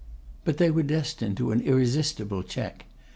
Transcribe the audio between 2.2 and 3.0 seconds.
check.